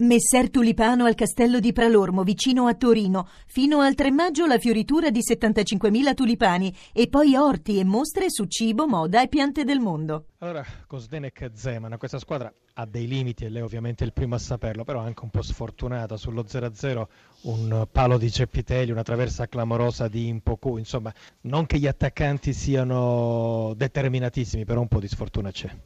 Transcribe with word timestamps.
Messer 0.00 0.48
Tulipano 0.48 1.06
al 1.06 1.16
castello 1.16 1.58
di 1.58 1.72
Pralormo, 1.72 2.22
vicino 2.22 2.68
a 2.68 2.74
Torino. 2.74 3.26
Fino 3.46 3.80
al 3.80 3.96
3 3.96 4.12
maggio 4.12 4.46
la 4.46 4.56
fioritura 4.56 5.10
di 5.10 5.18
75.000 5.18 6.14
tulipani 6.14 6.72
e 6.92 7.08
poi 7.08 7.34
orti 7.34 7.80
e 7.80 7.84
mostre 7.84 8.26
su 8.30 8.44
cibo, 8.44 8.86
moda 8.86 9.20
e 9.20 9.26
piante 9.26 9.64
del 9.64 9.80
mondo. 9.80 10.26
Allora, 10.38 10.64
Kosdenek 10.86 11.50
Zeman, 11.52 11.98
questa 11.98 12.20
squadra 12.20 12.52
ha 12.74 12.86
dei 12.86 13.08
limiti 13.08 13.44
e 13.44 13.48
lei 13.48 13.60
ovviamente 13.60 14.04
è 14.04 14.06
il 14.06 14.12
primo 14.12 14.36
a 14.36 14.38
saperlo, 14.38 14.84
però 14.84 15.00
anche 15.00 15.24
un 15.24 15.30
po' 15.30 15.42
sfortunata 15.42 16.16
sullo 16.16 16.44
0-0, 16.44 17.06
un 17.40 17.88
palo 17.90 18.18
di 18.18 18.30
Ceppitelli, 18.30 18.92
una 18.92 19.02
traversa 19.02 19.48
clamorosa 19.48 20.06
di 20.06 20.28
Impoku, 20.28 20.76
insomma, 20.76 21.12
non 21.40 21.66
che 21.66 21.76
gli 21.76 21.88
attaccanti 21.88 22.52
siano 22.52 23.74
determinatissimi, 23.76 24.64
però 24.64 24.80
un 24.80 24.86
po' 24.86 25.00
di 25.00 25.08
sfortuna 25.08 25.50
c'è. 25.50 25.76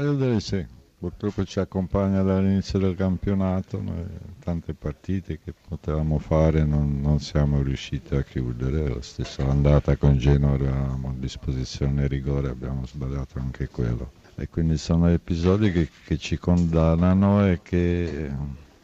Io 0.00 0.12
direi 0.12 0.40
sì 0.40 0.82
purtroppo 1.04 1.44
ci 1.44 1.58
accompagna 1.58 2.22
dall'inizio 2.22 2.78
del 2.78 2.96
campionato, 2.96 3.78
noi 3.78 4.06
tante 4.38 4.72
partite 4.72 5.38
che 5.38 5.52
potevamo 5.52 6.18
fare 6.18 6.64
non, 6.64 6.98
non 7.02 7.20
siamo 7.20 7.60
riusciti 7.60 8.14
a 8.14 8.22
chiudere, 8.22 8.88
la 8.88 9.02
stessa 9.02 9.46
andata 9.46 9.96
con 9.96 10.16
Genoa 10.16 10.54
avevamo 10.54 11.10
a 11.10 11.14
disposizione 11.14 12.06
rigore, 12.06 12.48
abbiamo 12.48 12.86
sbagliato 12.86 13.38
anche 13.38 13.68
quello. 13.68 14.12
E 14.36 14.48
quindi 14.48 14.78
sono 14.78 15.10
episodi 15.10 15.70
che, 15.72 15.90
che 16.06 16.16
ci 16.16 16.38
condannano 16.38 17.46
e 17.48 17.60
che 17.62 18.32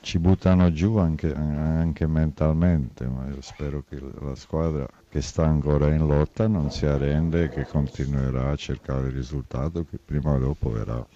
ci 0.02 0.19
buttano 0.19 0.70
giù 0.73 0.97
anche, 0.98 1.33
anche, 1.34 2.06
mentalmente, 2.06 3.06
ma 3.06 3.28
io 3.28 3.41
spero 3.41 3.83
che 3.89 3.98
la 3.98 4.34
squadra 4.34 4.87
che 5.09 5.23
sta 5.23 5.47
ancora 5.47 5.89
in 5.89 6.06
lotta 6.06 6.47
non 6.48 6.70
si 6.70 6.84
arrende 6.84 7.45
e 7.45 7.48
che 7.48 7.66
continuerà 7.66 8.50
a 8.50 8.56
cercare 8.56 9.09
il 9.09 9.14
risultato 9.14 9.87
che 9.89 9.98
prima 10.02 10.33
o 10.33 10.39
dopo 10.39 10.70
verrà. 10.70 11.06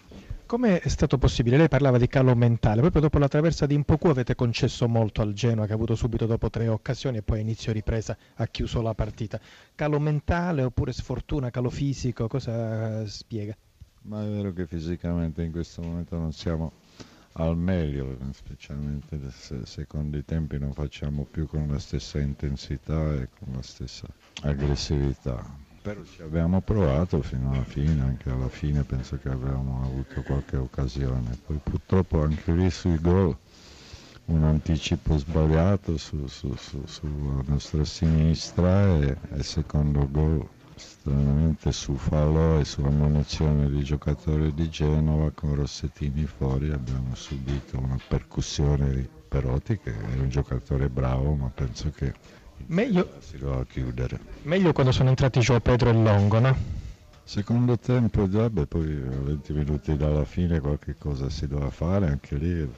Come 0.46 0.78
è 0.78 0.88
stato 0.88 1.16
possibile? 1.16 1.56
Lei 1.56 1.68
parlava 1.68 1.96
di 1.96 2.06
calo 2.06 2.34
mentale, 2.34 2.82
proprio 2.82 3.00
dopo 3.00 3.18
la 3.18 3.28
traversa 3.28 3.64
di 3.64 3.74
Impocu 3.74 4.08
avete 4.08 4.34
concesso 4.34 4.86
molto 4.86 5.22
al 5.22 5.32
Genoa 5.32 5.64
che 5.64 5.72
ha 5.72 5.74
avuto 5.74 5.94
subito 5.94 6.26
dopo 6.26 6.50
tre 6.50 6.68
occasioni 6.68 7.16
e 7.16 7.22
poi 7.22 7.38
a 7.38 7.40
inizio 7.40 7.72
ripresa 7.72 8.16
ha 8.34 8.46
chiuso 8.46 8.82
la 8.82 8.92
partita. 8.92 9.40
Calo 9.74 9.98
mentale 9.98 10.62
oppure 10.62 10.92
sfortuna, 10.92 11.50
calo 11.50 11.70
fisico, 11.70 12.28
cosa 12.28 13.06
spiega? 13.06 13.56
Ma 14.02 14.22
è 14.22 14.28
vero 14.28 14.52
che 14.52 14.66
fisicamente 14.66 15.42
in 15.42 15.50
questo 15.50 15.80
momento 15.80 16.18
non 16.18 16.32
siamo 16.32 16.72
al 17.32 17.56
meglio, 17.56 18.16
specialmente 18.32 19.18
se 19.30 19.64
secondo 19.64 20.18
i 20.18 20.26
tempi 20.26 20.58
non 20.58 20.74
facciamo 20.74 21.24
più 21.24 21.46
con 21.46 21.66
la 21.68 21.78
stessa 21.78 22.20
intensità 22.20 23.14
e 23.14 23.30
con 23.38 23.54
la 23.54 23.62
stessa 23.62 24.06
aggressività 24.42 25.63
però 25.84 26.02
ci 26.02 26.22
abbiamo 26.22 26.62
provato 26.62 27.20
fino 27.20 27.52
alla 27.52 27.62
fine, 27.62 28.00
anche 28.00 28.30
alla 28.30 28.48
fine 28.48 28.84
penso 28.84 29.18
che 29.18 29.28
avremmo 29.28 29.82
avuto 29.84 30.22
qualche 30.22 30.56
occasione. 30.56 31.36
Poi 31.44 31.60
purtroppo 31.62 32.22
anche 32.22 32.52
lì 32.52 32.70
sui 32.70 32.98
gol 32.98 33.36
un 34.26 34.44
anticipo 34.44 35.18
sbagliato 35.18 35.98
su, 35.98 36.26
su, 36.26 36.54
su, 36.56 36.82
sulla 36.86 37.42
nostra 37.44 37.84
sinistra 37.84 38.96
e 38.98 39.14
il 39.34 39.44
secondo 39.44 40.08
gol 40.10 40.48
stranamente 40.74 41.70
su 41.70 41.94
fallo 41.96 42.60
e 42.60 42.64
su 42.64 42.80
ammunizione 42.80 43.68
di 43.68 43.82
giocatore 43.84 44.54
di 44.54 44.70
Genova 44.70 45.32
con 45.32 45.54
Rossettini 45.54 46.24
fuori 46.24 46.72
abbiamo 46.72 47.14
subito 47.14 47.76
una 47.78 47.98
percussione 48.08 48.90
di 48.90 49.08
Perotti 49.28 49.78
che 49.78 49.92
è 49.92 50.18
un 50.18 50.30
giocatore 50.30 50.88
bravo 50.88 51.34
ma 51.34 51.50
penso 51.54 51.90
che 51.90 52.14
Meglio, 52.66 53.08
chiudere. 53.68 54.20
Meglio 54.42 54.72
quando 54.72 54.92
sono 54.92 55.10
entrati 55.10 55.40
Gio 55.40 55.58
Pedro 55.60 55.90
e 55.90 55.92
Longo, 55.92 56.38
no? 56.38 56.56
Secondo 57.24 57.78
tempo, 57.78 58.28
già, 58.28 58.48
beh, 58.50 58.66
poi 58.66 58.84
a 58.84 59.20
20 59.20 59.52
minuti 59.52 59.96
dalla 59.96 60.24
fine 60.24 60.60
qualche 60.60 60.94
cosa 60.98 61.28
si 61.30 61.46
doveva 61.46 61.70
fare, 61.70 62.06
anche 62.06 62.36
lì 62.36 62.68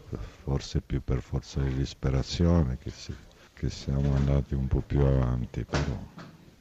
forse 0.44 0.80
più 0.80 1.02
per 1.02 1.20
forza 1.20 1.60
di 1.60 1.74
disperazione 1.74 2.78
che, 2.78 2.90
si, 2.90 3.12
che 3.52 3.68
siamo 3.68 4.14
andati 4.14 4.54
un 4.54 4.68
po' 4.68 4.82
più 4.86 5.00
avanti, 5.00 5.64
però, 5.64 5.98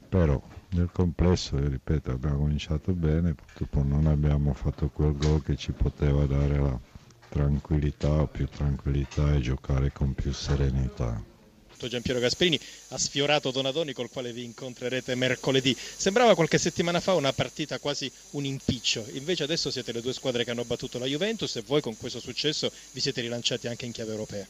però 0.08 0.42
nel 0.70 0.90
complesso, 0.92 1.56
io 1.58 1.68
ripeto, 1.68 2.10
abbiamo 2.10 2.38
cominciato 2.38 2.92
bene, 2.92 3.34
purtroppo 3.34 3.82
non 3.82 4.06
abbiamo 4.06 4.52
fatto 4.52 4.88
quel 4.88 5.16
gol 5.16 5.42
che 5.42 5.56
ci 5.56 5.72
poteva 5.72 6.26
dare 6.26 6.58
la 6.58 6.78
tranquillità 7.28 8.10
o 8.10 8.26
più 8.26 8.46
tranquillità 8.46 9.32
e 9.34 9.40
giocare 9.40 9.92
con 9.92 10.12
più 10.12 10.32
serenità. 10.32 11.35
Giampiero 11.88 12.18
Gasperini 12.18 12.58
ha 12.88 12.98
sfiorato 12.98 13.50
Donadoni 13.50 13.92
col 13.92 14.08
quale 14.08 14.32
vi 14.32 14.44
incontrerete 14.44 15.14
mercoledì. 15.14 15.76
Sembrava 15.96 16.34
qualche 16.34 16.58
settimana 16.58 17.00
fa 17.00 17.14
una 17.14 17.32
partita 17.32 17.78
quasi 17.78 18.10
un 18.30 18.44
impiccio, 18.44 19.06
invece 19.12 19.42
adesso 19.42 19.70
siete 19.70 19.92
le 19.92 20.00
due 20.00 20.12
squadre 20.14 20.44
che 20.44 20.50
hanno 20.50 20.64
battuto 20.64 20.98
la 20.98 21.06
Juventus 21.06 21.56
e 21.56 21.62
voi 21.62 21.82
con 21.82 21.96
questo 21.96 22.20
successo 22.20 22.72
vi 22.92 23.00
siete 23.00 23.20
rilanciati 23.20 23.66
anche 23.68 23.84
in 23.84 23.92
chiave 23.92 24.12
europea. 24.12 24.46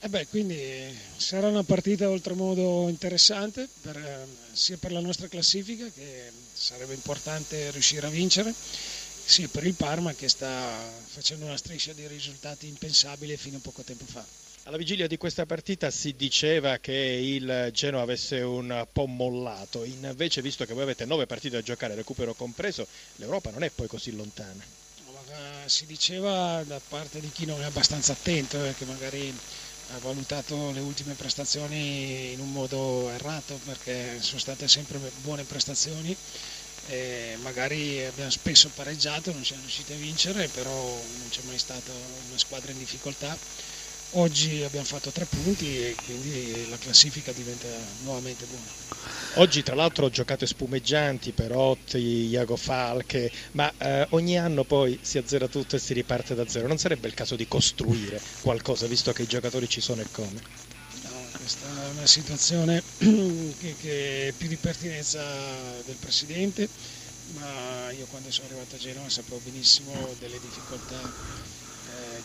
Eh 0.00 0.08
beh, 0.08 0.28
quindi 0.28 0.56
sarà 1.16 1.48
una 1.48 1.64
partita 1.64 2.08
oltremodo 2.08 2.88
interessante 2.88 3.68
per, 3.82 3.96
eh, 3.96 4.26
sia 4.52 4.76
per 4.76 4.92
la 4.92 5.00
nostra 5.00 5.26
classifica 5.26 5.90
che 5.92 6.30
sarebbe 6.52 6.94
importante 6.94 7.72
riuscire 7.72 8.06
a 8.06 8.10
vincere 8.10 8.54
sia 9.24 9.48
per 9.48 9.66
il 9.66 9.74
Parma 9.74 10.14
che 10.14 10.28
sta 10.28 10.90
facendo 11.08 11.44
una 11.46 11.56
striscia 11.56 11.92
di 11.92 12.06
risultati 12.06 12.66
impensabili 12.68 13.36
fino 13.36 13.56
a 13.56 13.60
poco 13.60 13.82
tempo 13.82 14.04
fa. 14.06 14.24
Alla 14.68 14.76
vigilia 14.76 15.06
di 15.06 15.16
questa 15.16 15.46
partita 15.46 15.90
si 15.90 16.14
diceva 16.14 16.76
che 16.76 16.92
il 16.92 17.70
Genoa 17.72 18.02
avesse 18.02 18.40
un 18.40 18.86
po' 18.92 19.06
mollato, 19.06 19.82
invece 19.82 20.42
visto 20.42 20.66
che 20.66 20.74
voi 20.74 20.82
avete 20.82 21.06
nove 21.06 21.24
partite 21.24 21.56
da 21.56 21.62
giocare, 21.62 21.94
recupero 21.94 22.34
compreso, 22.34 22.86
l'Europa 23.16 23.48
non 23.48 23.62
è 23.62 23.70
poi 23.70 23.86
così 23.86 24.14
lontana. 24.14 24.62
Eh, 24.62 25.68
si 25.70 25.86
diceva 25.86 26.62
da 26.66 26.78
parte 26.86 27.18
di 27.18 27.30
chi 27.32 27.46
non 27.46 27.62
è 27.62 27.64
abbastanza 27.64 28.12
attento, 28.12 28.62
eh, 28.62 28.74
che 28.76 28.84
magari 28.84 29.34
ha 29.94 29.98
valutato 30.00 30.70
le 30.72 30.80
ultime 30.80 31.14
prestazioni 31.14 32.32
in 32.34 32.40
un 32.40 32.52
modo 32.52 33.08
errato, 33.08 33.58
perché 33.64 34.20
sono 34.20 34.38
state 34.38 34.68
sempre 34.68 34.98
buone 35.22 35.44
prestazioni. 35.44 36.14
Magari 37.40 38.04
abbiamo 38.04 38.30
spesso 38.30 38.70
pareggiato, 38.74 39.32
non 39.32 39.42
siamo 39.46 39.62
riusciti 39.62 39.94
a 39.94 39.96
vincere, 39.96 40.46
però 40.48 40.72
non 40.72 41.28
c'è 41.30 41.40
mai 41.46 41.58
stata 41.58 41.90
una 42.28 42.36
squadra 42.36 42.70
in 42.70 42.78
difficoltà 42.78 43.34
Oggi 44.12 44.62
abbiamo 44.62 44.86
fatto 44.86 45.10
tre 45.12 45.26
punti 45.26 45.66
e 45.78 45.94
quindi 46.02 46.66
la 46.66 46.78
classifica 46.78 47.32
diventa 47.32 47.68
nuovamente 48.00 48.46
buona. 48.46 48.72
Oggi 49.32 49.62
tra 49.62 49.74
l'altro 49.74 50.08
giocate 50.08 50.46
spumeggianti, 50.46 51.32
Perotti, 51.32 51.98
Iago 51.98 52.56
Falche, 52.56 53.30
ma 53.52 53.72
eh, 53.76 54.06
ogni 54.10 54.38
anno 54.38 54.64
poi 54.64 54.98
si 55.02 55.18
azzera 55.18 55.46
tutto 55.48 55.76
e 55.76 55.78
si 55.78 55.92
riparte 55.92 56.34
da 56.34 56.46
zero. 56.48 56.66
Non 56.66 56.78
sarebbe 56.78 57.06
il 57.08 57.14
caso 57.14 57.36
di 57.36 57.46
costruire 57.46 58.22
qualcosa, 58.40 58.86
visto 58.86 59.12
che 59.12 59.22
i 59.22 59.26
giocatori 59.26 59.68
ci 59.68 59.80
sono 59.80 60.00
e 60.00 60.08
come? 60.10 60.40
No, 61.02 61.30
questa 61.36 61.86
è 61.86 61.88
una 61.90 62.06
situazione 62.06 62.82
che, 62.96 63.76
che 63.76 64.28
è 64.28 64.32
più 64.32 64.48
di 64.48 64.58
pertinenza 64.58 65.82
del 65.82 65.98
Presidente, 65.98 66.70
ma 67.34 67.90
io 67.92 68.06
quando 68.06 68.30
sono 68.30 68.46
arrivato 68.48 68.76
a 68.76 68.78
Genova 68.78 69.08
sapevo 69.10 69.40
benissimo 69.40 70.14
delle 70.14 70.38
difficoltà 70.40 71.12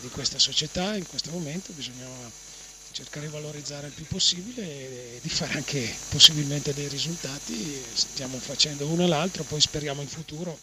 di 0.00 0.08
questa 0.08 0.38
società 0.38 0.94
in 0.96 1.06
questo 1.06 1.30
momento, 1.30 1.72
bisogna 1.72 2.06
cercare 2.92 3.26
di 3.26 3.32
valorizzare 3.32 3.88
il 3.88 3.92
più 3.92 4.06
possibile 4.06 4.62
e 4.62 5.18
di 5.20 5.28
fare 5.28 5.54
anche 5.54 5.92
possibilmente 6.08 6.72
dei 6.72 6.88
risultati, 6.88 7.82
stiamo 7.92 8.38
facendo 8.38 8.86
uno 8.86 9.04
e 9.04 9.08
l'altro, 9.08 9.42
poi 9.44 9.60
speriamo 9.60 10.00
in 10.00 10.08
futuro 10.08 10.58